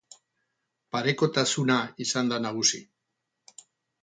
Parekotasuna 0.95 1.77
izan 2.07 2.33
da 2.33 2.41
nagusi. 2.47 2.83